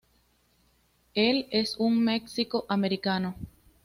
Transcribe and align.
Él 1.13 1.45
es 1.51 1.75
un 1.77 2.03
mexico-americano. 2.03 3.35